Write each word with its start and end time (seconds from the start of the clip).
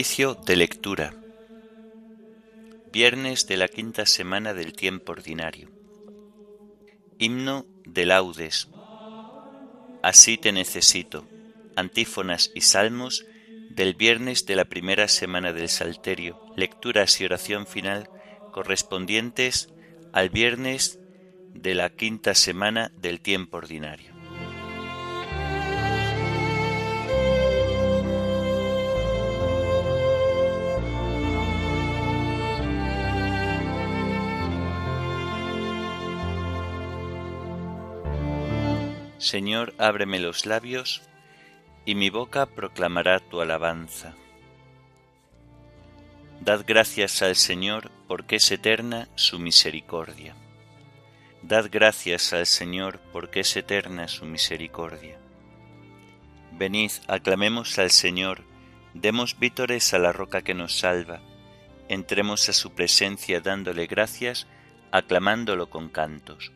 Oficio 0.00 0.34
de 0.46 0.56
lectura. 0.56 1.14
Viernes 2.90 3.46
de 3.46 3.58
la 3.58 3.68
quinta 3.68 4.06
semana 4.06 4.54
del 4.54 4.72
tiempo 4.72 5.12
ordinario. 5.12 5.68
Himno 7.18 7.66
de 7.84 8.06
laudes. 8.06 8.68
Así 10.02 10.38
te 10.38 10.52
necesito. 10.52 11.28
Antífonas 11.76 12.50
y 12.54 12.62
salmos 12.62 13.26
del 13.68 13.92
viernes 13.92 14.46
de 14.46 14.56
la 14.56 14.64
primera 14.64 15.06
semana 15.06 15.52
del 15.52 15.68
Salterio. 15.68 16.40
Lecturas 16.56 17.20
y 17.20 17.26
oración 17.26 17.66
final 17.66 18.08
correspondientes 18.52 19.68
al 20.14 20.30
viernes 20.30 20.98
de 21.52 21.74
la 21.74 21.90
quinta 21.90 22.34
semana 22.34 22.90
del 22.96 23.20
tiempo 23.20 23.58
ordinario. 23.58 24.19
Señor, 39.20 39.74
ábreme 39.76 40.18
los 40.18 40.46
labios, 40.46 41.02
y 41.84 41.94
mi 41.94 42.08
boca 42.08 42.46
proclamará 42.46 43.20
tu 43.20 43.42
alabanza. 43.42 44.14
Dad 46.40 46.64
gracias 46.66 47.20
al 47.20 47.36
Señor, 47.36 47.90
porque 48.08 48.36
es 48.36 48.50
eterna 48.50 49.10
su 49.16 49.38
misericordia. 49.38 50.34
Dad 51.42 51.68
gracias 51.70 52.32
al 52.32 52.46
Señor, 52.46 52.98
porque 53.12 53.40
es 53.40 53.54
eterna 53.58 54.08
su 54.08 54.24
misericordia. 54.24 55.18
Venid, 56.52 56.92
aclamemos 57.06 57.78
al 57.78 57.90
Señor, 57.90 58.42
demos 58.94 59.38
vítores 59.38 59.92
a 59.92 59.98
la 59.98 60.12
roca 60.12 60.40
que 60.40 60.54
nos 60.54 60.78
salva, 60.78 61.20
entremos 61.90 62.48
a 62.48 62.54
su 62.54 62.72
presencia 62.72 63.42
dándole 63.42 63.86
gracias, 63.86 64.46
aclamándolo 64.92 65.68
con 65.68 65.90
cantos. 65.90 66.52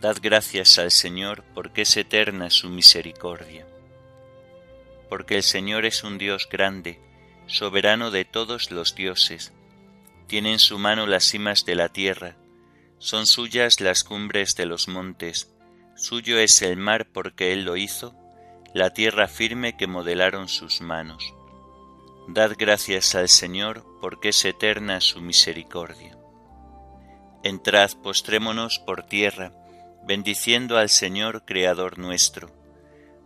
Dad 0.00 0.16
gracias 0.22 0.78
al 0.78 0.90
Señor 0.90 1.44
porque 1.54 1.82
es 1.82 1.94
eterna 1.98 2.48
su 2.48 2.70
misericordia. 2.70 3.66
Porque 5.10 5.36
el 5.36 5.42
Señor 5.42 5.84
es 5.84 6.04
un 6.04 6.16
Dios 6.16 6.48
grande, 6.50 6.98
soberano 7.46 8.10
de 8.10 8.24
todos 8.24 8.70
los 8.70 8.94
dioses. 8.94 9.52
Tiene 10.26 10.52
en 10.52 10.58
su 10.58 10.78
mano 10.78 11.06
las 11.06 11.24
cimas 11.24 11.66
de 11.66 11.74
la 11.74 11.90
tierra, 11.90 12.36
son 12.98 13.26
suyas 13.26 13.80
las 13.80 14.02
cumbres 14.02 14.54
de 14.56 14.64
los 14.64 14.88
montes, 14.88 15.52
suyo 15.96 16.38
es 16.38 16.62
el 16.62 16.78
mar 16.78 17.08
porque 17.12 17.52
Él 17.52 17.64
lo 17.64 17.76
hizo, 17.76 18.14
la 18.72 18.94
tierra 18.94 19.28
firme 19.28 19.76
que 19.76 19.86
modelaron 19.86 20.48
sus 20.48 20.80
manos. 20.80 21.34
Dad 22.26 22.52
gracias 22.56 23.14
al 23.14 23.28
Señor 23.28 23.84
porque 24.00 24.30
es 24.30 24.44
eterna 24.46 25.02
su 25.02 25.20
misericordia. 25.20 26.16
Entrad, 27.42 27.90
postrémonos 28.02 28.78
por 28.78 29.02
tierra, 29.02 29.52
bendiciendo 30.02 30.78
al 30.78 30.88
Señor 30.88 31.44
Creador 31.44 31.98
nuestro, 31.98 32.50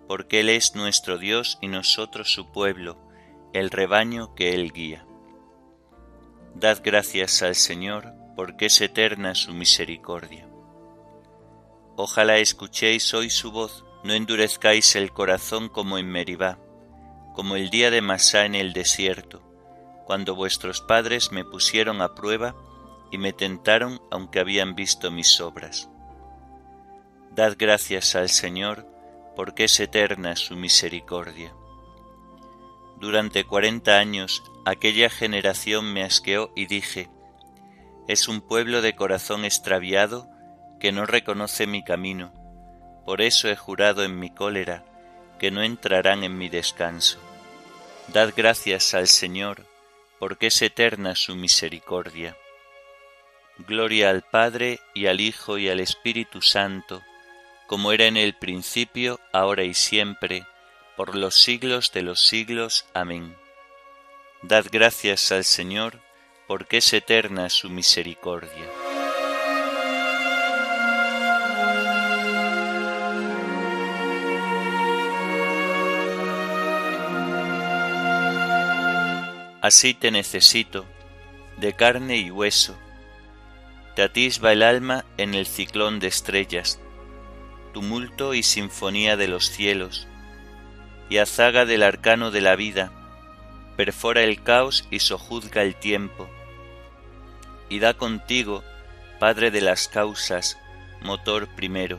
porque 0.08 0.40
Él 0.40 0.48
es 0.48 0.74
nuestro 0.74 1.18
Dios 1.18 1.58
y 1.60 1.68
nosotros 1.68 2.32
su 2.32 2.50
pueblo, 2.50 2.98
el 3.52 3.70
rebaño 3.70 4.34
que 4.34 4.54
Él 4.54 4.72
guía. 4.72 5.06
Dad 6.54 6.80
gracias 6.84 7.42
al 7.42 7.54
Señor, 7.54 8.12
porque 8.36 8.66
es 8.66 8.80
eterna 8.80 9.34
su 9.34 9.54
misericordia. 9.54 10.48
Ojalá 11.96 12.38
escuchéis 12.38 13.14
hoy 13.14 13.30
su 13.30 13.52
voz, 13.52 13.84
no 14.02 14.12
endurezcáis 14.12 14.96
el 14.96 15.12
corazón 15.12 15.68
como 15.68 15.98
en 15.98 16.08
Meribá, 16.08 16.58
como 17.34 17.56
el 17.56 17.70
día 17.70 17.90
de 17.90 18.00
Masá 18.00 18.44
en 18.44 18.56
el 18.56 18.72
desierto, 18.72 19.42
cuando 20.04 20.34
vuestros 20.34 20.80
padres 20.80 21.30
me 21.30 21.44
pusieron 21.44 22.02
a 22.02 22.14
prueba 22.14 22.56
y 23.12 23.18
me 23.18 23.32
tentaron 23.32 24.00
aunque 24.10 24.40
habían 24.40 24.74
visto 24.74 25.10
mis 25.10 25.40
obras 25.40 25.88
Dad 27.34 27.56
gracias 27.58 28.14
al 28.14 28.28
Señor, 28.28 28.86
porque 29.34 29.64
es 29.64 29.80
eterna 29.80 30.36
su 30.36 30.54
misericordia. 30.54 31.52
Durante 33.00 33.42
cuarenta 33.42 33.98
años 33.98 34.44
aquella 34.64 35.10
generación 35.10 35.92
me 35.92 36.04
asqueó 36.04 36.52
y 36.54 36.66
dije, 36.66 37.10
es 38.06 38.28
un 38.28 38.40
pueblo 38.40 38.82
de 38.82 38.94
corazón 38.94 39.44
extraviado 39.44 40.28
que 40.78 40.92
no 40.92 41.06
reconoce 41.06 41.66
mi 41.66 41.82
camino, 41.82 42.32
por 43.04 43.20
eso 43.20 43.48
he 43.48 43.56
jurado 43.56 44.04
en 44.04 44.16
mi 44.20 44.30
cólera 44.30 44.84
que 45.40 45.50
no 45.50 45.64
entrarán 45.64 46.22
en 46.22 46.38
mi 46.38 46.48
descanso. 46.48 47.18
Dad 48.12 48.32
gracias 48.36 48.94
al 48.94 49.08
Señor, 49.08 49.66
porque 50.20 50.46
es 50.46 50.62
eterna 50.62 51.16
su 51.16 51.34
misericordia. 51.34 52.36
Gloria 53.58 54.10
al 54.10 54.22
Padre 54.22 54.78
y 54.94 55.06
al 55.06 55.20
Hijo 55.20 55.58
y 55.58 55.68
al 55.68 55.80
Espíritu 55.80 56.40
Santo, 56.40 57.02
como 57.66 57.92
era 57.92 58.06
en 58.06 58.16
el 58.16 58.34
principio, 58.34 59.20
ahora 59.32 59.64
y 59.64 59.74
siempre, 59.74 60.46
por 60.96 61.16
los 61.16 61.34
siglos 61.34 61.92
de 61.92 62.02
los 62.02 62.20
siglos. 62.20 62.86
Amén. 62.92 63.36
Dad 64.42 64.66
gracias 64.70 65.32
al 65.32 65.44
Señor, 65.44 66.00
porque 66.46 66.78
es 66.78 66.92
eterna 66.92 67.48
su 67.48 67.70
misericordia. 67.70 68.50
Así 79.62 79.94
te 79.94 80.10
necesito, 80.10 80.84
de 81.56 81.72
carne 81.72 82.18
y 82.18 82.30
hueso. 82.30 82.76
Te 83.96 84.02
atisba 84.02 84.52
el 84.52 84.62
alma 84.62 85.06
en 85.16 85.32
el 85.32 85.46
ciclón 85.46 86.00
de 86.00 86.08
estrellas 86.08 86.78
tumulto 87.74 88.32
y 88.32 88.42
sinfonía 88.42 89.18
de 89.18 89.28
los 89.28 89.50
cielos, 89.50 90.06
y 91.10 91.18
azaga 91.18 91.66
del 91.66 91.82
arcano 91.82 92.30
de 92.30 92.40
la 92.40 92.56
vida, 92.56 92.90
perfora 93.76 94.22
el 94.22 94.42
caos 94.42 94.86
y 94.90 95.00
sojuzga 95.00 95.62
el 95.62 95.74
tiempo, 95.74 96.30
y 97.68 97.80
da 97.80 97.92
contigo, 97.92 98.64
Padre 99.18 99.50
de 99.50 99.60
las 99.60 99.88
causas, 99.88 100.58
motor 101.02 101.48
primero. 101.54 101.98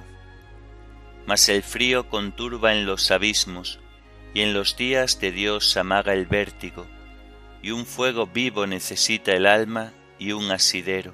Mas 1.25 1.49
el 1.49 1.63
frío 1.63 2.09
conturba 2.09 2.73
en 2.73 2.85
los 2.85 3.11
abismos, 3.11 3.79
y 4.33 4.41
en 4.41 4.53
los 4.53 4.77
días 4.77 5.19
de 5.19 5.31
Dios 5.31 5.75
amaga 5.75 6.13
el 6.13 6.25
vértigo, 6.25 6.85
y 7.61 7.71
un 7.71 7.85
fuego 7.85 8.27
vivo 8.27 8.65
necesita 8.67 9.33
el 9.33 9.45
alma 9.45 9.91
y 10.19 10.31
un 10.31 10.51
asidero. 10.51 11.13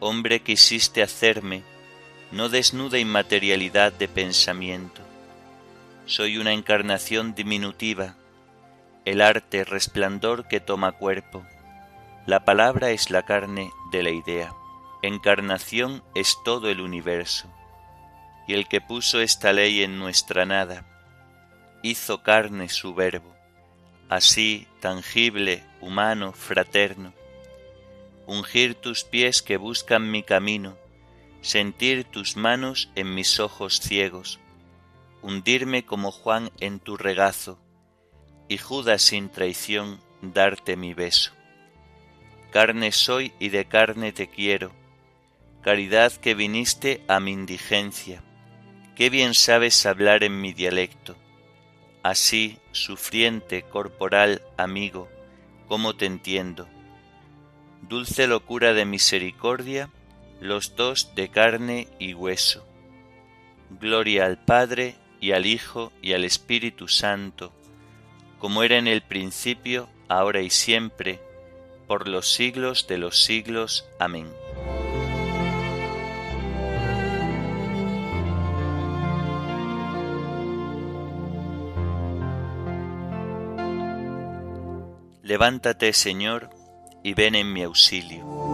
Hombre 0.00 0.40
quisiste 0.40 1.02
hacerme, 1.02 1.62
no 2.30 2.48
desnuda 2.48 2.98
inmaterialidad 2.98 3.92
de 3.92 4.08
pensamiento. 4.08 5.00
Soy 6.06 6.38
una 6.38 6.52
encarnación 6.52 7.34
diminutiva, 7.34 8.16
el 9.04 9.20
arte 9.20 9.64
resplandor 9.64 10.46
que 10.48 10.60
toma 10.60 10.92
cuerpo. 10.92 11.46
La 12.26 12.44
palabra 12.44 12.90
es 12.90 13.10
la 13.10 13.24
carne 13.24 13.70
de 13.90 14.02
la 14.02 14.10
idea. 14.10 14.52
Encarnación 15.02 16.02
es 16.14 16.36
todo 16.44 16.68
el 16.68 16.80
universo. 16.80 17.48
Y 18.46 18.54
el 18.54 18.68
que 18.68 18.80
puso 18.80 19.20
esta 19.20 19.52
ley 19.52 19.82
en 19.82 19.98
nuestra 19.98 20.44
nada, 20.44 20.84
hizo 21.82 22.22
carne 22.22 22.68
su 22.68 22.94
verbo, 22.94 23.34
así 24.08 24.66
tangible, 24.80 25.62
humano, 25.80 26.32
fraterno. 26.32 27.12
Ungir 28.26 28.74
tus 28.74 29.04
pies 29.04 29.42
que 29.42 29.56
buscan 29.56 30.10
mi 30.10 30.22
camino, 30.22 30.76
sentir 31.40 32.04
tus 32.04 32.36
manos 32.36 32.90
en 32.94 33.14
mis 33.14 33.40
ojos 33.40 33.80
ciegos, 33.80 34.40
hundirme 35.22 35.84
como 35.84 36.10
Juan 36.10 36.50
en 36.60 36.80
tu 36.80 36.96
regazo, 36.96 37.58
y 38.48 38.58
Judas 38.58 39.02
sin 39.02 39.28
traición 39.28 40.00
darte 40.22 40.76
mi 40.76 40.94
beso. 40.94 41.32
Carne 42.50 42.92
soy 42.92 43.32
y 43.38 43.50
de 43.50 43.66
carne 43.66 44.12
te 44.12 44.28
quiero, 44.28 44.72
caridad 45.62 46.12
que 46.12 46.34
viniste 46.34 47.02
a 47.08 47.20
mi 47.20 47.32
indigencia, 47.32 48.22
qué 48.96 49.10
bien 49.10 49.34
sabes 49.34 49.84
hablar 49.86 50.24
en 50.24 50.40
mi 50.40 50.52
dialecto, 50.52 51.16
así, 52.02 52.58
sufriente, 52.72 53.62
corporal, 53.62 54.42
amigo, 54.56 55.08
cómo 55.68 55.94
te 55.94 56.06
entiendo. 56.06 56.68
Dulce 57.82 58.26
locura 58.26 58.72
de 58.72 58.84
misericordia, 58.84 59.90
los 60.40 60.76
dos 60.76 61.14
de 61.14 61.28
carne 61.28 61.88
y 61.98 62.14
hueso. 62.14 62.66
Gloria 63.80 64.26
al 64.26 64.38
Padre 64.38 64.96
y 65.20 65.32
al 65.32 65.46
Hijo 65.46 65.92
y 66.00 66.12
al 66.12 66.24
Espíritu 66.24 66.88
Santo, 66.88 67.52
como 68.38 68.62
era 68.62 68.78
en 68.78 68.86
el 68.86 69.02
principio, 69.02 69.88
ahora 70.08 70.40
y 70.40 70.50
siempre, 70.50 71.20
por 71.86 72.08
los 72.08 72.32
siglos 72.32 72.86
de 72.86 72.98
los 72.98 73.22
siglos. 73.22 73.86
Amén. 73.98 74.28
Levántate, 85.22 85.92
Señor, 85.92 86.48
y 87.04 87.12
ven 87.12 87.34
en 87.34 87.52
mi 87.52 87.62
auxilio. 87.62 88.47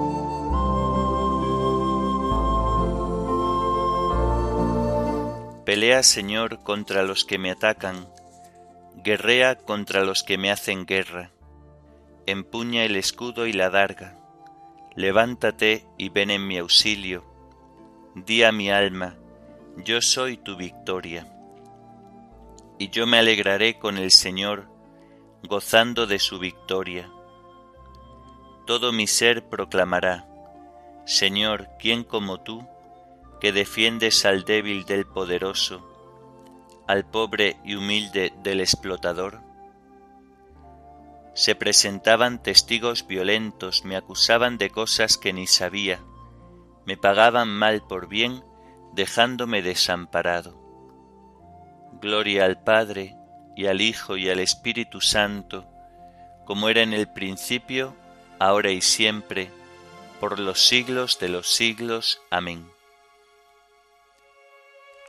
Pelea, 5.74 6.04
Señor, 6.04 6.62
contra 6.62 7.02
los 7.02 7.24
que 7.24 7.36
me 7.36 7.50
atacan, 7.50 8.08
guerrea 9.02 9.56
contra 9.56 10.04
los 10.04 10.22
que 10.22 10.38
me 10.38 10.52
hacen 10.52 10.86
guerra, 10.86 11.32
empuña 12.26 12.84
el 12.84 12.94
escudo 12.94 13.48
y 13.48 13.52
la 13.52 13.70
darga, 13.70 14.16
levántate 14.94 15.84
y 15.98 16.10
ven 16.10 16.30
en 16.30 16.46
mi 16.46 16.58
auxilio, 16.58 17.24
di 18.14 18.44
a 18.44 18.52
mi 18.52 18.70
alma, 18.70 19.16
yo 19.84 20.00
soy 20.00 20.36
tu 20.36 20.54
victoria. 20.54 21.26
Y 22.78 22.90
yo 22.90 23.08
me 23.08 23.18
alegraré 23.18 23.76
con 23.80 23.98
el 23.98 24.12
Señor, 24.12 24.68
gozando 25.42 26.06
de 26.06 26.20
su 26.20 26.38
victoria. 26.38 27.10
Todo 28.64 28.92
mi 28.92 29.08
ser 29.08 29.48
proclamará, 29.48 30.28
Señor, 31.04 31.68
¿quién 31.80 32.04
como 32.04 32.42
tú, 32.42 32.64
que 33.44 33.52
defiendes 33.52 34.24
al 34.24 34.44
débil 34.44 34.86
del 34.86 35.04
poderoso, 35.04 35.86
al 36.86 37.04
pobre 37.04 37.58
y 37.62 37.74
humilde 37.74 38.32
del 38.42 38.60
explotador? 38.60 39.42
Se 41.34 41.54
presentaban 41.54 42.42
testigos 42.42 43.06
violentos, 43.06 43.84
me 43.84 43.96
acusaban 43.96 44.56
de 44.56 44.70
cosas 44.70 45.18
que 45.18 45.34
ni 45.34 45.46
sabía, 45.46 46.00
me 46.86 46.96
pagaban 46.96 47.50
mal 47.50 47.86
por 47.86 48.08
bien, 48.08 48.42
dejándome 48.94 49.60
desamparado. 49.60 50.58
Gloria 52.00 52.46
al 52.46 52.64
Padre, 52.64 53.14
y 53.54 53.66
al 53.66 53.82
Hijo, 53.82 54.16
y 54.16 54.30
al 54.30 54.40
Espíritu 54.40 55.02
Santo, 55.02 55.66
como 56.46 56.70
era 56.70 56.80
en 56.80 56.94
el 56.94 57.12
principio, 57.12 57.94
ahora 58.38 58.70
y 58.70 58.80
siempre, 58.80 59.50
por 60.18 60.38
los 60.38 60.66
siglos 60.66 61.18
de 61.18 61.28
los 61.28 61.46
siglos. 61.46 62.22
Amén. 62.30 62.73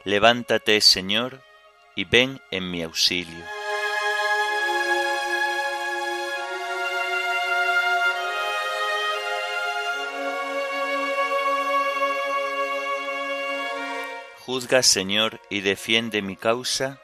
Levántate, 0.05 0.81
Señor, 0.81 1.41
y 1.95 2.05
ven 2.05 2.39
en 2.51 2.69
mi 2.69 2.83
auxilio. 2.83 3.43
Juzga, 14.45 14.83
Señor, 14.83 15.41
y 15.49 15.61
defiende 15.61 16.21
mi 16.21 16.35
causa, 16.35 16.99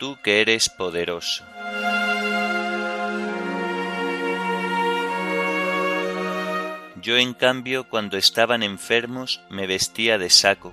tú 0.00 0.18
que 0.24 0.40
eres 0.40 0.68
poderoso. 0.68 1.44
Yo 6.96 7.16
en 7.18 7.34
cambio 7.34 7.88
cuando 7.88 8.16
estaban 8.16 8.64
enfermos 8.64 9.40
me 9.48 9.68
vestía 9.68 10.18
de 10.18 10.28
saco, 10.28 10.72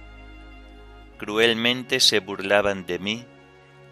cruelmente 1.21 1.99
se 1.99 2.19
burlaban 2.19 2.87
de 2.87 2.97
mí, 2.97 3.25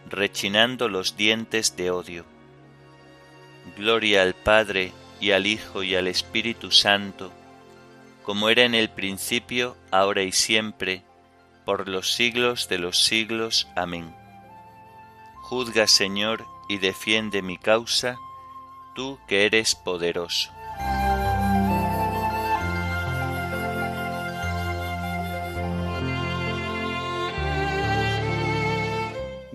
rechinando 0.10 0.90
los 0.90 1.16
dientes 1.16 1.76
de 1.78 1.92
odio. 1.92 2.26
Gloria 3.78 4.24
al 4.24 4.34
Padre 4.34 4.94
y 5.20 5.30
al 5.30 5.46
Hijo 5.46 5.84
y 5.84 5.94
al 5.94 6.08
Espíritu 6.08 6.72
Santo, 6.72 7.32
como 8.24 8.50
era 8.50 8.64
en 8.64 8.74
el 8.74 8.90
principio, 8.90 9.78
ahora 9.92 10.24
y 10.24 10.32
siempre, 10.32 11.04
por 11.66 11.88
los 11.88 12.14
siglos 12.14 12.68
de 12.68 12.80
los 12.80 12.98
siglos. 12.98 13.68
Amén. 13.76 14.12
Juzga, 15.36 15.86
Señor, 15.86 16.48
y 16.68 16.80
defiende 16.80 17.44
mi 17.44 17.60
causa, 17.60 18.18
tú 18.96 19.20
que 19.28 19.46
eres 19.46 19.76
poderoso. 19.76 20.52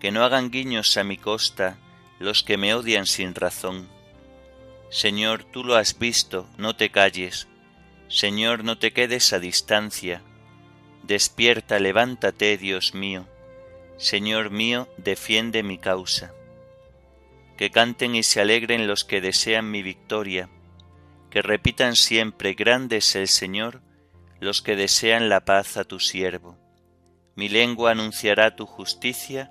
que 0.00 0.10
no 0.10 0.24
hagan 0.24 0.50
guiños 0.50 0.96
a 0.96 1.04
mi 1.04 1.16
costa 1.16 1.78
los 2.18 2.42
que 2.42 2.56
me 2.56 2.74
odian 2.74 3.06
sin 3.06 3.34
razón. 3.34 3.88
Señor, 4.90 5.44
tú 5.44 5.64
lo 5.64 5.76
has 5.76 5.98
visto, 5.98 6.48
no 6.56 6.76
te 6.76 6.90
calles. 6.90 7.48
Señor, 8.08 8.64
no 8.64 8.78
te 8.78 8.92
quedes 8.92 9.32
a 9.32 9.38
distancia 9.38 10.22
Despierta, 11.08 11.78
levántate, 11.78 12.58
Dios 12.58 12.92
mío. 12.92 13.26
Señor 13.96 14.50
mío, 14.50 14.88
defiende 14.98 15.62
mi 15.62 15.78
causa. 15.78 16.34
Que 17.56 17.70
canten 17.70 18.14
y 18.14 18.22
se 18.22 18.42
alegren 18.42 18.86
los 18.86 19.04
que 19.04 19.22
desean 19.22 19.70
mi 19.70 19.82
victoria, 19.82 20.50
que 21.30 21.40
repitan 21.40 21.96
siempre, 21.96 22.52
grande 22.52 22.98
es 22.98 23.16
el 23.16 23.28
Señor, 23.28 23.80
los 24.38 24.60
que 24.60 24.76
desean 24.76 25.30
la 25.30 25.46
paz 25.46 25.78
a 25.78 25.84
tu 25.84 25.98
siervo. 25.98 26.58
Mi 27.36 27.48
lengua 27.48 27.92
anunciará 27.92 28.54
tu 28.54 28.66
justicia, 28.66 29.50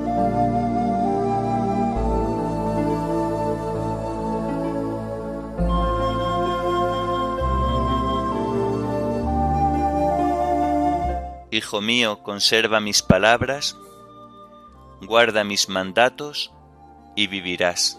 Hijo 11.53 11.81
mío, 11.81 12.23
conserva 12.23 12.79
mis 12.79 13.01
palabras, 13.01 13.75
guarda 15.01 15.43
mis 15.43 15.67
mandatos 15.67 16.53
y 17.15 17.27
vivirás. 17.27 17.97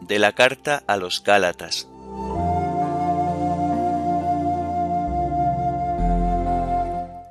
de 0.00 0.18
la 0.18 0.32
carta 0.32 0.82
a 0.86 0.98
los 0.98 1.22
Gálatas. 1.24 1.88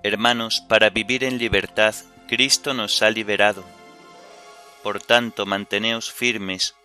Hermanos, 0.02 0.66
para 0.68 0.90
vivir 0.90 1.24
en 1.24 1.38
libertad, 1.38 1.94
Cristo 2.28 2.74
nos 2.74 3.04
ha 3.04 3.12
liberado. 3.12 3.81
Por 4.84 5.02
tanto, 5.02 5.46
manteneos 5.46 6.12
firmes 6.12 6.76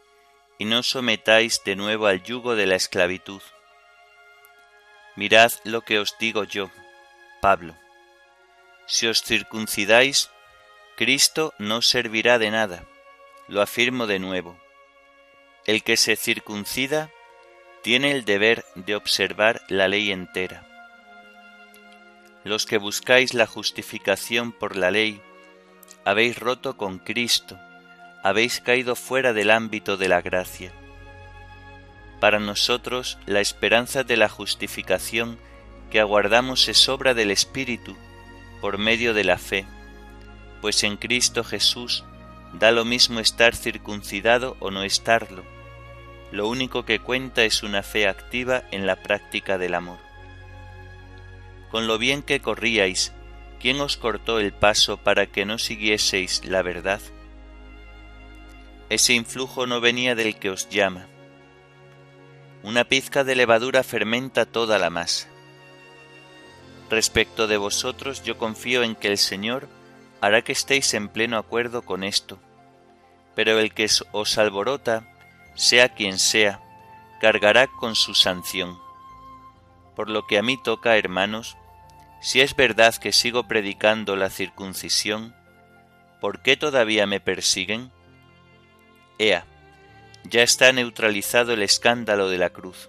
y 0.59 0.65
no 0.65 0.83
sometáis 0.83 1.62
de 1.65 1.76
nuevo 1.76 2.07
al 2.07 2.23
yugo 2.23 2.57
de 2.57 2.67
la 2.67 2.76
esclavitud. 2.76 3.43
Mirad 5.15 5.53
lo 5.65 5.83
que 5.83 5.99
os 5.99 6.17
digo 6.19 6.45
yo, 6.45 6.71
Pablo. 7.41 7.75
Si 8.87 9.07
os 9.07 9.23
circuncidáis, 9.23 10.31
Cristo 10.97 11.55
no 11.59 11.83
servirá 11.83 12.38
de 12.38 12.50
nada. 12.50 12.85
Lo 13.49 13.62
afirmo 13.62 14.07
de 14.07 14.19
nuevo 14.19 14.59
el 15.67 15.83
que 15.83 15.97
se 15.97 16.17
circuncida 16.17 17.11
tiene 17.83 18.12
el 18.12 18.25
deber 18.25 18.65
de 18.76 18.95
observar 18.95 19.62
la 19.69 19.88
ley 19.88 20.12
entera. 20.12 20.65
Los 22.45 22.67
que 22.67 22.79
buscáis 22.79 23.35
la 23.35 23.47
justificación 23.47 24.53
por 24.53 24.76
la 24.76 24.93
ley, 24.93 25.21
habéis 26.05 26.38
roto 26.38 26.76
con 26.76 27.00
Cristo, 27.00 27.59
habéis 28.26 28.61
caído 28.61 28.97
fuera 28.97 29.33
del 29.33 29.52
ámbito 29.52 29.97
de 29.97 30.09
la 30.09 30.21
gracia. 30.21 30.73
Para 32.18 32.40
nosotros 32.40 33.18
la 33.26 33.40
esperanza 33.40 34.02
de 34.02 34.16
la 34.16 34.28
justificación 34.28 35.38
que 35.90 36.00
aguardamos 36.00 36.68
es 36.68 36.88
obra 36.88 37.14
del 37.14 37.30
Espíritu 37.30 37.97
por 38.61 38.78
medio 38.78 39.14
de 39.14 39.23
la 39.23 39.38
fe, 39.38 39.64
pues 40.61 40.83
en 40.83 40.97
Cristo 40.97 41.45
Jesús 41.45 42.02
da 42.52 42.73
lo 42.73 42.85
mismo 42.85 43.21
estar 43.21 43.54
circuncidado 43.54 44.56
o 44.59 44.73
no 44.73 44.83
estarlo 44.83 45.45
lo 46.33 46.49
único 46.49 46.85
que 46.85 46.99
cuenta 46.99 47.45
es 47.45 47.62
una 47.62 47.85
fe 47.85 48.09
activa 48.09 48.64
en 48.73 48.85
la 48.87 48.97
práctica 48.97 49.59
del 49.59 49.75
amor. 49.75 49.99
Con 51.71 51.87
lo 51.87 51.99
bien 51.99 52.23
que 52.23 52.40
corríais, 52.40 53.12
¿quién 53.61 53.80
os 53.80 53.97
cortó 53.97 54.40
el 54.40 54.52
paso 54.52 54.97
para 54.97 55.26
que 55.26 55.47
no 55.47 55.59
siguieseis 55.59 56.45
la 56.45 56.62
verdad? 56.62 57.00
Ese 58.88 59.14
influjo 59.14 59.66
no 59.66 59.81
venía 59.81 60.14
del 60.14 60.38
que 60.38 60.50
os 60.50 60.69
llama. 60.69 61.07
Una 62.62 62.85
pizca 62.85 63.25
de 63.25 63.35
levadura 63.35 63.83
fermenta 63.83 64.47
toda 64.47 64.78
la 64.78 64.90
masa. 64.90 65.28
Respecto 66.88 67.49
de 67.49 67.57
vosotros 67.57 68.23
yo 68.23 68.38
confío 68.38 68.85
en 68.85 68.95
que 68.95 69.09
el 69.09 69.19
Señor 69.19 69.69
hará 70.21 70.43
que 70.43 70.52
estéis 70.52 70.95
en 70.95 71.09
pleno 71.09 71.37
acuerdo 71.37 71.83
con 71.83 72.05
esto, 72.05 72.38
pero 73.35 73.59
el 73.59 73.75
que 73.75 73.88
os 74.12 74.38
alborota 74.38 75.05
sea 75.57 75.88
quien 75.88 76.19
sea, 76.19 76.61
cargará 77.21 77.66
con 77.66 77.97
su 77.97 78.14
sanción. 78.14 78.78
Por 79.97 80.11
lo 80.11 80.26
que 80.26 80.38
a 80.38 80.43
mí 80.43 80.62
toca, 80.62 80.97
hermanos, 80.97 81.57
si 82.21 82.40
es 82.40 82.55
verdad 82.55 82.95
que 82.95 83.12
sigo 83.12 83.49
predicando 83.49 84.14
la 84.14 84.31
circuncisión, 84.31 85.35
¿por 86.21 86.40
qué 86.40 86.57
todavía 86.57 87.07
me 87.07 87.19
persiguen? 87.19 87.90
Ea, 89.18 89.46
ya 90.25 90.42
está 90.42 90.73
neutralizado 90.73 91.52
el 91.52 91.62
escándalo 91.62 92.28
de 92.28 92.38
la 92.38 92.50
cruz. 92.50 92.88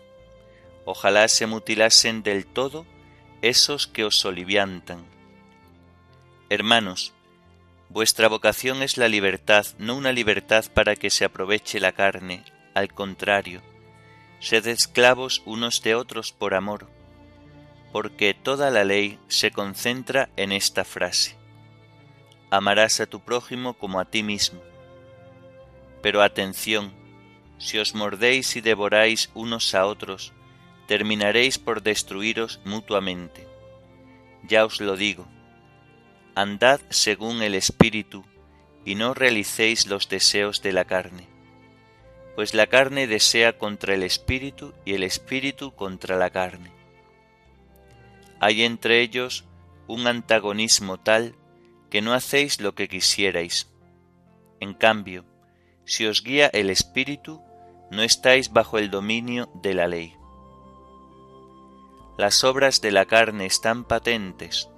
Ojalá 0.85 1.27
se 1.27 1.45
mutilasen 1.47 2.23
del 2.23 2.45
todo 2.45 2.85
esos 3.41 3.87
que 3.87 4.03
os 4.03 4.17
soliviantan. 4.17 5.05
Hermanos, 6.49 7.13
vuestra 7.89 8.27
vocación 8.27 8.81
es 8.81 8.97
la 8.97 9.07
libertad, 9.07 9.65
no 9.77 9.95
una 9.95 10.11
libertad 10.11 10.65
para 10.73 10.95
que 10.95 11.09
se 11.09 11.25
aproveche 11.25 11.79
la 11.79 11.91
carne, 11.91 12.43
al 12.73 12.93
contrario, 12.93 13.61
sed 14.39 14.67
esclavos 14.67 15.41
unos 15.45 15.81
de 15.81 15.95
otros 15.95 16.31
por 16.31 16.53
amor, 16.53 16.87
porque 17.91 18.33
toda 18.33 18.71
la 18.71 18.83
ley 18.83 19.19
se 19.27 19.51
concentra 19.51 20.29
en 20.35 20.51
esta 20.51 20.83
frase. 20.83 21.35
Amarás 22.49 22.99
a 23.01 23.05
tu 23.05 23.19
prójimo 23.19 23.73
como 23.73 23.99
a 23.99 24.05
ti 24.05 24.23
mismo. 24.23 24.61
Pero 26.07 26.21
atención, 26.21 26.93
si 27.57 27.79
os 27.79 27.93
mordéis 27.93 28.55
y 28.55 28.61
devoráis 28.61 29.29
unos 29.33 29.75
a 29.75 29.85
otros, 29.85 30.31
terminaréis 30.87 31.59
por 31.59 31.83
destruiros 31.83 32.61
mutuamente. 32.63 33.45
Ya 34.43 34.63
os 34.63 34.79
lo 34.79 34.95
digo, 34.95 35.27
andad 36.33 36.79
según 36.87 37.41
el 37.41 37.55
Espíritu, 37.55 38.23
y 38.85 38.95
no 38.95 39.13
realicéis 39.13 39.85
los 39.87 40.07
deseos 40.07 40.61
de 40.61 40.71
la 40.71 40.85
carne 40.85 41.27
pues 42.37 42.53
la 42.53 42.67
carne 42.67 43.05
desea 43.07 43.57
contra 43.57 43.95
el 43.95 44.03
espíritu 44.03 44.75
y 44.85 44.93
el 44.93 45.01
espíritu 45.01 45.73
contra 45.73 46.15
la 46.17 46.29
carne. 46.29 46.71
Hay 48.39 48.61
entre 48.61 49.01
ellos 49.01 49.43
un 49.87 50.07
antagonismo 50.07 50.99
tal 50.99 51.35
que 51.89 52.03
no 52.03 52.13
hacéis 52.13 52.61
lo 52.61 52.75
que 52.75 52.87
quisierais. 52.87 53.73
En 54.59 54.75
cambio, 54.75 55.25
si 55.87 56.05
os 56.05 56.21
guía 56.21 56.47
el 56.47 56.69
espíritu, 56.69 57.41
no 57.89 58.03
estáis 58.03 58.51
bajo 58.51 58.77
el 58.77 58.91
dominio 58.91 59.49
de 59.55 59.73
la 59.73 59.87
ley. 59.87 60.13
Las 62.17 62.43
obras 62.43 62.81
de 62.81 62.91
la 62.91 63.05
carne 63.05 63.45
están 63.45 63.85
patentes, 63.85 64.69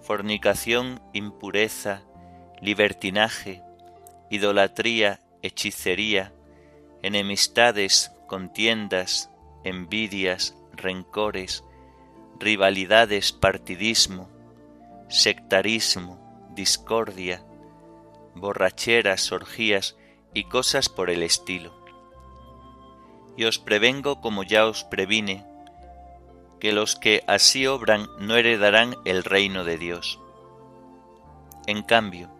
fornicación, 0.00 1.02
impureza, 1.12 2.04
libertinaje, 2.62 3.62
idolatría, 4.30 5.20
hechicería, 5.42 6.32
enemistades, 7.02 8.12
contiendas, 8.26 9.30
envidias, 9.62 10.56
rencores, 10.72 11.64
rivalidades, 12.40 13.32
partidismo, 13.32 14.30
sectarismo, 15.10 16.48
discordia, 16.54 17.44
borracheras, 18.34 19.32
orgías 19.32 19.96
y 20.36 20.44
cosas 20.44 20.90
por 20.90 21.08
el 21.08 21.22
estilo. 21.22 21.72
Y 23.38 23.46
os 23.46 23.58
prevengo 23.58 24.20
como 24.20 24.42
ya 24.42 24.66
os 24.66 24.84
previne, 24.84 25.46
que 26.60 26.72
los 26.72 26.94
que 26.94 27.24
así 27.26 27.66
obran 27.66 28.06
no 28.20 28.36
heredarán 28.36 28.96
el 29.06 29.24
reino 29.24 29.64
de 29.64 29.78
Dios. 29.78 30.20
En 31.66 31.82
cambio, 31.82 32.30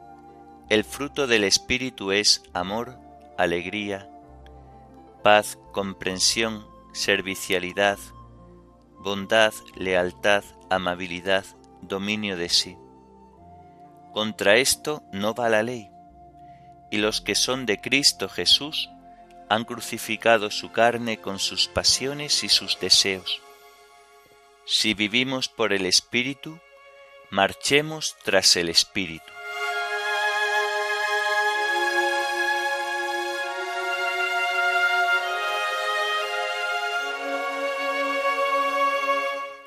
el 0.68 0.84
fruto 0.84 1.26
del 1.26 1.42
Espíritu 1.44 2.12
es 2.12 2.42
amor, 2.52 2.98
alegría, 3.38 4.10
paz, 5.22 5.58
comprensión, 5.72 6.66
servicialidad, 6.92 7.98
bondad, 8.98 9.54
lealtad, 9.74 10.44
amabilidad, 10.68 11.46
dominio 11.80 12.36
de 12.36 12.50
sí. 12.50 12.76
Contra 14.12 14.56
esto 14.56 15.02
no 15.12 15.32
va 15.32 15.48
la 15.48 15.62
ley, 15.62 15.88
y 16.90 16.98
los 16.98 17.20
que 17.20 17.34
son 17.34 17.66
de 17.66 17.80
Cristo 17.80 18.28
Jesús 18.28 18.90
han 19.48 19.64
crucificado 19.64 20.50
su 20.50 20.72
carne 20.72 21.18
con 21.20 21.38
sus 21.38 21.68
pasiones 21.68 22.42
y 22.44 22.48
sus 22.48 22.78
deseos. 22.80 23.40
Si 24.64 24.94
vivimos 24.94 25.48
por 25.48 25.72
el 25.72 25.86
Espíritu, 25.86 26.58
marchemos 27.30 28.16
tras 28.24 28.56
el 28.56 28.68
Espíritu. 28.68 29.32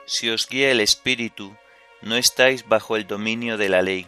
Si 0.06 0.30
os 0.30 0.48
guía 0.50 0.72
el 0.72 0.82
Espíritu, 0.82 1.56
no 2.02 2.18
estáis 2.18 2.68
bajo 2.68 2.98
el 2.98 3.08
dominio 3.08 3.58
de 3.58 3.70
la 3.70 3.82
ley. 3.82 4.08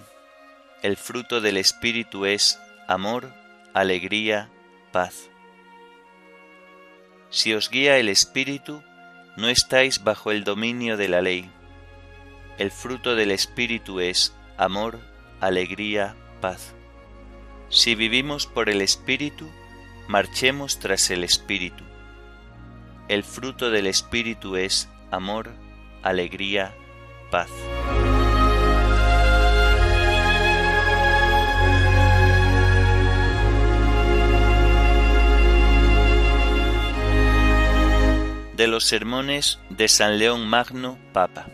El 0.81 0.97
fruto 0.97 1.39
del 1.39 1.57
Espíritu 1.57 2.25
es 2.25 2.59
amor, 2.91 3.33
alegría, 3.73 4.49
paz. 4.91 5.29
Si 7.29 7.53
os 7.53 7.69
guía 7.69 7.97
el 7.97 8.09
Espíritu, 8.09 8.83
no 9.37 9.47
estáis 9.47 10.03
bajo 10.03 10.31
el 10.31 10.43
dominio 10.43 10.97
de 10.97 11.07
la 11.07 11.21
ley. 11.21 11.49
El 12.57 12.69
fruto 12.69 13.15
del 13.15 13.31
Espíritu 13.31 14.01
es 14.01 14.35
amor, 14.57 14.99
alegría, 15.39 16.15
paz. 16.41 16.73
Si 17.69 17.95
vivimos 17.95 18.45
por 18.45 18.69
el 18.69 18.81
Espíritu, 18.81 19.49
marchemos 20.09 20.79
tras 20.79 21.09
el 21.11 21.23
Espíritu. 21.23 21.85
El 23.07 23.23
fruto 23.23 23.71
del 23.71 23.87
Espíritu 23.87 24.57
es 24.57 24.89
amor, 25.11 25.49
alegría, 26.03 26.75
paz. 27.31 27.49
De 38.61 38.67
los 38.67 38.83
sermones 38.83 39.57
de 39.71 39.87
San 39.87 40.19
León 40.19 40.47
Magno, 40.47 40.99
Papa. 41.13 41.47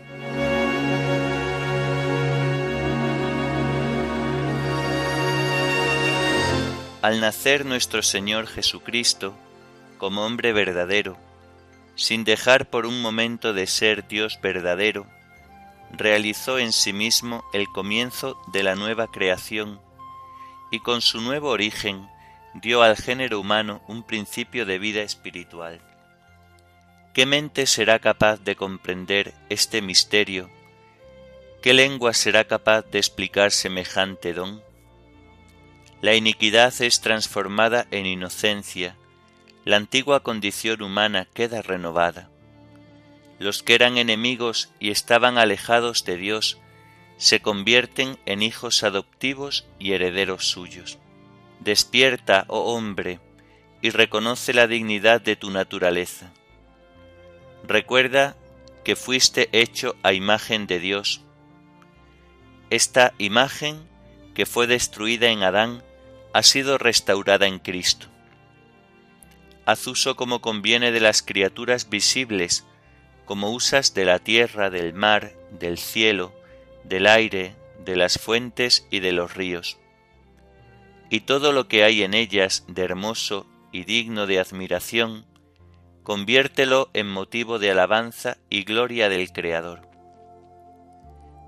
Al 7.00 7.18
nacer 7.22 7.64
nuestro 7.64 8.02
Señor 8.02 8.46
Jesucristo, 8.46 9.34
como 9.96 10.26
hombre 10.26 10.52
verdadero, 10.52 11.16
sin 11.94 12.24
dejar 12.24 12.68
por 12.68 12.84
un 12.84 13.00
momento 13.00 13.54
de 13.54 13.66
ser 13.66 14.06
Dios 14.06 14.38
verdadero, 14.42 15.06
realizó 15.90 16.58
en 16.58 16.74
sí 16.74 16.92
mismo 16.92 17.42
el 17.54 17.68
comienzo 17.68 18.38
de 18.52 18.62
la 18.62 18.74
nueva 18.74 19.06
creación 19.06 19.80
y 20.70 20.80
con 20.80 21.00
su 21.00 21.22
nuevo 21.22 21.48
origen 21.48 22.06
dio 22.52 22.82
al 22.82 22.98
género 22.98 23.40
humano 23.40 23.80
un 23.88 24.02
principio 24.02 24.66
de 24.66 24.78
vida 24.78 25.00
espiritual. 25.00 25.87
¿Qué 27.14 27.26
mente 27.26 27.66
será 27.66 27.98
capaz 27.98 28.38
de 28.38 28.54
comprender 28.54 29.34
este 29.48 29.82
misterio? 29.82 30.50
¿Qué 31.62 31.74
lengua 31.74 32.14
será 32.14 32.44
capaz 32.44 32.82
de 32.82 32.98
explicar 32.98 33.50
semejante 33.50 34.32
don? 34.32 34.62
La 36.00 36.14
iniquidad 36.14 36.72
es 36.80 37.00
transformada 37.00 37.88
en 37.90 38.06
inocencia, 38.06 38.96
la 39.64 39.76
antigua 39.76 40.20
condición 40.20 40.80
humana 40.82 41.26
queda 41.34 41.60
renovada. 41.60 42.30
Los 43.38 43.62
que 43.62 43.74
eran 43.74 43.98
enemigos 43.98 44.70
y 44.78 44.90
estaban 44.90 45.38
alejados 45.38 46.04
de 46.04 46.16
Dios 46.16 46.58
se 47.16 47.40
convierten 47.40 48.16
en 48.26 48.42
hijos 48.42 48.84
adoptivos 48.84 49.66
y 49.78 49.92
herederos 49.92 50.46
suyos. 50.46 50.98
Despierta, 51.58 52.44
oh 52.46 52.74
hombre, 52.74 53.18
y 53.82 53.90
reconoce 53.90 54.54
la 54.54 54.68
dignidad 54.68 55.20
de 55.20 55.34
tu 55.34 55.50
naturaleza. 55.50 56.32
Recuerda 57.66 58.36
que 58.84 58.96
fuiste 58.96 59.48
hecho 59.52 59.96
a 60.02 60.12
imagen 60.12 60.66
de 60.66 60.78
Dios. 60.78 61.22
Esta 62.70 63.14
imagen, 63.18 63.86
que 64.34 64.46
fue 64.46 64.66
destruida 64.66 65.28
en 65.28 65.42
Adán, 65.42 65.82
ha 66.32 66.42
sido 66.42 66.78
restaurada 66.78 67.46
en 67.46 67.58
Cristo. 67.58 68.06
Haz 69.66 69.86
uso 69.86 70.16
como 70.16 70.40
conviene 70.40 70.92
de 70.92 71.00
las 71.00 71.22
criaturas 71.22 71.90
visibles, 71.90 72.64
como 73.26 73.50
usas 73.50 73.92
de 73.92 74.06
la 74.06 74.18
tierra, 74.18 74.70
del 74.70 74.94
mar, 74.94 75.34
del 75.50 75.76
cielo, 75.76 76.32
del 76.84 77.06
aire, 77.06 77.54
de 77.84 77.96
las 77.96 78.18
fuentes 78.18 78.86
y 78.90 79.00
de 79.00 79.12
los 79.12 79.34
ríos. 79.34 79.78
Y 81.10 81.20
todo 81.20 81.52
lo 81.52 81.68
que 81.68 81.84
hay 81.84 82.02
en 82.02 82.14
ellas 82.14 82.64
de 82.68 82.82
hermoso 82.82 83.46
y 83.72 83.84
digno 83.84 84.26
de 84.26 84.40
admiración, 84.40 85.26
conviértelo 86.08 86.88
en 86.94 87.06
motivo 87.06 87.58
de 87.58 87.70
alabanza 87.70 88.38
y 88.48 88.64
gloria 88.64 89.10
del 89.10 89.30
Creador. 89.30 89.86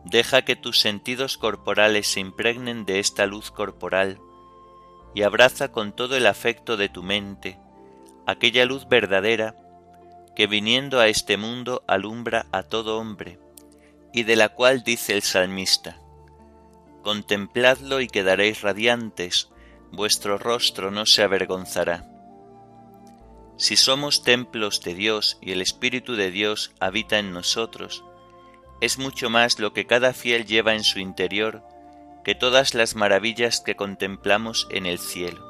Deja 0.04 0.42
que 0.42 0.54
tus 0.54 0.78
sentidos 0.78 1.38
corporales 1.38 2.06
se 2.08 2.20
impregnen 2.20 2.84
de 2.84 2.98
esta 2.98 3.24
luz 3.24 3.50
corporal 3.50 4.18
y 5.14 5.22
abraza 5.22 5.72
con 5.72 5.96
todo 5.96 6.14
el 6.14 6.26
afecto 6.26 6.76
de 6.76 6.90
tu 6.90 7.02
mente 7.02 7.58
aquella 8.26 8.66
luz 8.66 8.86
verdadera 8.86 9.56
que 10.36 10.46
viniendo 10.46 11.00
a 11.00 11.08
este 11.08 11.38
mundo 11.38 11.82
alumbra 11.86 12.44
a 12.52 12.62
todo 12.62 12.98
hombre, 12.98 13.38
y 14.12 14.24
de 14.24 14.36
la 14.36 14.50
cual 14.50 14.82
dice 14.84 15.14
el 15.14 15.22
salmista, 15.22 15.96
Contempladlo 17.02 18.02
y 18.02 18.08
quedaréis 18.08 18.60
radiantes, 18.60 19.48
vuestro 19.90 20.36
rostro 20.36 20.90
no 20.90 21.06
se 21.06 21.22
avergonzará. 21.22 22.09
Si 23.60 23.76
somos 23.76 24.22
templos 24.22 24.80
de 24.80 24.94
Dios 24.94 25.36
y 25.42 25.52
el 25.52 25.60
Espíritu 25.60 26.16
de 26.16 26.30
Dios 26.30 26.72
habita 26.80 27.18
en 27.18 27.34
nosotros, 27.34 28.02
es 28.80 28.96
mucho 28.96 29.28
más 29.28 29.58
lo 29.58 29.74
que 29.74 29.84
cada 29.86 30.14
fiel 30.14 30.46
lleva 30.46 30.72
en 30.72 30.82
su 30.82 30.98
interior 30.98 31.62
que 32.24 32.34
todas 32.34 32.72
las 32.72 32.94
maravillas 32.94 33.60
que 33.60 33.76
contemplamos 33.76 34.66
en 34.70 34.86
el 34.86 34.98
cielo. 34.98 35.44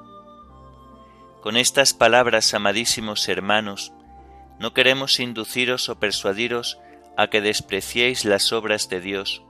Con 1.40 1.56
estas 1.56 1.94
palabras, 1.94 2.52
amadísimos 2.52 3.28
hermanos, 3.28 3.92
no 4.58 4.74
queremos 4.74 5.20
induciros 5.20 5.88
o 5.88 6.00
persuadiros 6.00 6.80
a 7.16 7.28
que 7.28 7.40
despreciéis 7.40 8.24
las 8.24 8.52
obras 8.52 8.88
de 8.88 9.00
Dios, 9.00 9.44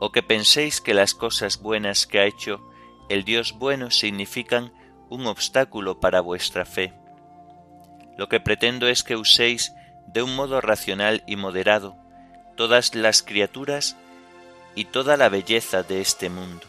o 0.00 0.12
que 0.12 0.22
penséis 0.22 0.82
que 0.82 0.92
las 0.92 1.14
cosas 1.14 1.62
buenas 1.62 2.06
que 2.06 2.20
ha 2.20 2.26
hecho 2.26 2.60
el 3.08 3.24
Dios 3.24 3.54
bueno 3.58 3.90
significan 3.90 4.74
un 5.08 5.26
obstáculo 5.26 5.98
para 5.98 6.20
vuestra 6.20 6.66
fe 6.66 6.92
lo 8.16 8.28
que 8.28 8.40
pretendo 8.40 8.88
es 8.88 9.02
que 9.02 9.16
uséis 9.16 9.74
de 10.06 10.22
un 10.22 10.34
modo 10.34 10.60
racional 10.60 11.22
y 11.26 11.36
moderado 11.36 11.96
todas 12.56 12.94
las 12.94 13.22
criaturas 13.22 13.96
y 14.74 14.86
toda 14.86 15.16
la 15.16 15.28
belleza 15.28 15.82
de 15.82 16.00
este 16.00 16.28
mundo. 16.28 16.66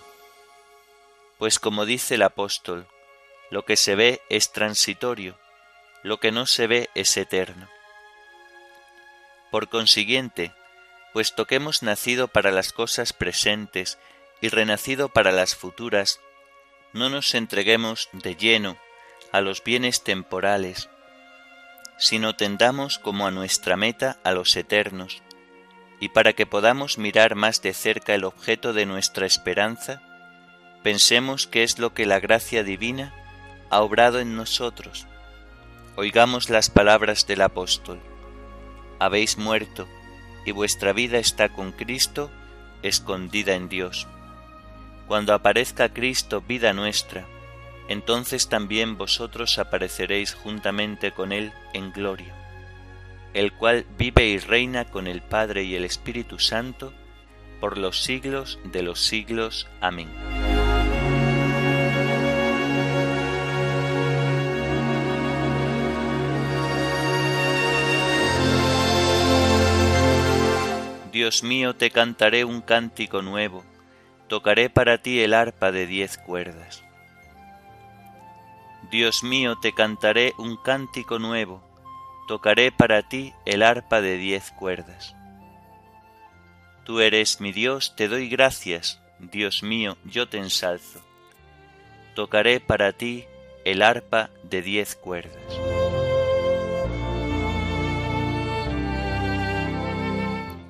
Pues 1.38 1.60
como 1.60 1.86
dice 1.86 2.16
el 2.16 2.24
apóstol, 2.24 2.88
lo 3.50 3.64
que 3.66 3.78
se 3.78 3.96
ve 3.96 4.22
es 4.30 4.52
transitorio, 4.52 5.40
lo 6.04 6.20
que 6.20 6.32
no 6.32 6.46
se 6.46 6.68
ve 6.68 6.90
es 6.94 7.16
eterno. 7.18 7.70
Por 9.50 9.70
consiguiente, 9.70 10.54
puesto 11.14 11.46
que 11.46 11.56
hemos 11.56 11.84
nacido 11.84 12.28
para 12.28 12.52
las 12.52 12.74
cosas 12.74 13.14
presentes 13.14 13.98
y 14.42 14.50
renacido 14.50 15.10
para 15.10 15.32
las 15.32 15.56
futuras, 15.56 16.20
no 16.94 17.10
nos 17.10 17.34
entreguemos 17.34 18.10
de 18.12 18.36
lleno 18.36 18.78
a 19.32 19.42
los 19.42 19.64
bienes 19.64 20.04
temporales, 20.04 20.90
sino 21.98 22.36
tendamos 22.36 23.00
como 23.00 23.28
a 23.28 23.32
nuestra 23.32 23.76
meta 23.78 24.18
a 24.24 24.32
los 24.32 24.56
eternos, 24.56 25.22
y 26.00 26.10
para 26.10 26.34
que 26.34 26.46
podamos 26.46 26.98
mirar 26.98 27.36
más 27.36 27.62
de 27.62 27.74
cerca 27.74 28.14
el 28.14 28.24
objeto 28.24 28.74
de 28.74 28.86
nuestra 28.86 29.26
esperanza, 29.26 30.02
pensemos 30.84 31.48
qué 31.48 31.64
es 31.64 31.80
lo 31.80 31.94
que 31.94 32.06
la 32.06 32.20
gracia 32.20 32.64
divina 32.64 33.14
ha 33.70 33.82
obrado 33.82 34.20
en 34.20 34.36
nosotros. 34.36 35.08
Oigamos 35.96 36.50
las 36.50 36.70
palabras 36.70 37.26
del 37.26 37.42
apóstol. 37.42 38.00
Habéis 39.00 39.38
muerto, 39.38 39.88
y 40.46 40.52
vuestra 40.52 40.94
vida 40.94 41.18
está 41.18 41.50
con 41.50 41.72
Cristo 41.72 42.30
escondida 42.84 43.56
en 43.56 43.70
Dios. 43.70 44.08
Cuando 45.08 45.34
aparezca 45.34 45.90
Cristo, 45.90 46.42
vida 46.42 46.74
nuestra, 46.74 47.26
entonces 47.88 48.50
también 48.50 48.98
vosotros 48.98 49.60
apareceréis 49.60 50.34
juntamente 50.34 51.12
con 51.12 51.32
Él 51.32 51.52
en 51.74 51.92
gloria, 51.92 52.34
el 53.34 53.54
cual 53.54 53.86
vive 53.98 54.28
y 54.28 54.40
reina 54.40 54.86
con 54.86 55.08
el 55.08 55.22
Padre 55.22 55.64
y 55.64 55.76
el 55.76 55.86
Espíritu 55.86 56.40
Santo, 56.40 56.94
por 57.62 57.78
los 57.78 58.04
siglos 58.04 58.60
de 58.66 58.84
los 58.84 59.00
siglos. 59.00 59.68
Amén. 59.82 60.10
Dios 71.12 71.42
mío, 71.42 71.76
te 71.76 71.90
cantaré 71.90 72.46
un 72.46 72.62
cántico 72.62 73.24
nuevo, 73.24 73.64
tocaré 74.28 74.70
para 74.70 75.00
ti 75.00 75.22
el 75.22 75.34
arpa 75.34 75.72
de 75.72 75.88
diez 75.88 76.18
cuerdas 76.20 76.87
Dios 78.90 79.22
mío, 79.22 79.58
te 79.58 79.74
cantaré 79.74 80.34
un 80.38 80.56
cántico 80.56 81.20
nuevo, 81.20 81.62
tocaré 82.26 82.72
para 82.72 83.02
ti 83.04 83.34
el 83.46 83.62
arpa 83.62 84.00
de 84.00 84.18
diez 84.18 84.52
cuerdas. 84.52 85.14
Tú 86.86 87.02
eres 87.02 87.42
mi 87.42 87.52
Dios, 87.52 87.98
te 87.98 88.08
doy 88.08 88.30
gracias, 88.30 89.02
Dios 89.20 89.62
mío, 89.62 89.98
yo 90.06 90.30
te 90.30 90.38
ensalzo. 90.38 91.02
Tocaré 92.16 92.62
para 92.62 92.94
ti 92.94 93.26
el 93.66 93.82
arpa 93.82 94.30
de 94.44 94.62
diez 94.62 94.96
cuerdas. 94.96 95.36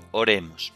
Oremos. 0.09 0.73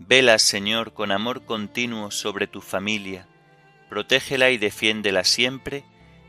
Vela, 0.00 0.40
Señor, 0.40 0.92
con 0.92 1.12
amor 1.12 1.44
continuo 1.44 2.10
sobre 2.10 2.48
tu 2.48 2.60
familia 2.60 3.28
protégela 3.90 4.50
y 4.50 4.56
defiéndela 4.56 5.24
siempre, 5.24 5.84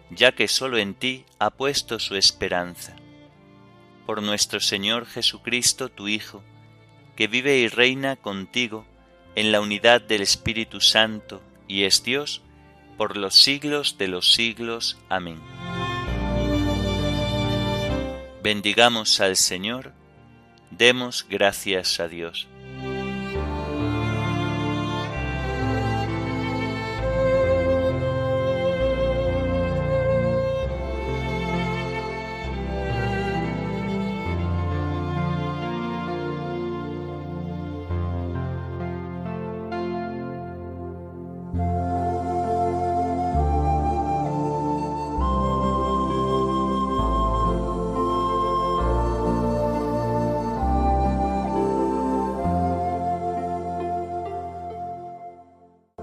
ya 0.09 0.33
que 0.33 0.47
sólo 0.49 0.79
en 0.79 0.95
ti 0.95 1.25
ha 1.39 1.51
puesto 1.51 1.99
su 1.99 2.15
esperanza. 2.15 2.95
Por 4.05 4.21
nuestro 4.21 4.59
Señor 4.59 5.05
Jesucristo, 5.05 5.89
tu 5.89 6.07
Hijo, 6.07 6.43
que 7.15 7.27
vive 7.27 7.59
y 7.59 7.67
reina 7.67 8.15
contigo 8.15 8.85
en 9.35 9.51
la 9.51 9.61
unidad 9.61 10.01
del 10.01 10.23
Espíritu 10.23 10.81
Santo 10.81 11.41
y 11.67 11.83
es 11.83 12.03
Dios, 12.03 12.41
por 12.97 13.15
los 13.15 13.35
siglos 13.35 13.97
de 13.97 14.07
los 14.07 14.33
siglos. 14.33 14.97
Amén. 15.07 15.39
Bendigamos 18.43 19.21
al 19.21 19.37
Señor, 19.37 19.93
demos 20.71 21.27
gracias 21.29 21.99
a 21.99 22.07
Dios. 22.07 22.47